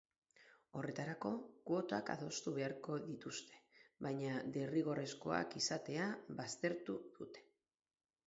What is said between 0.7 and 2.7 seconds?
Horretarako, kuotak adostu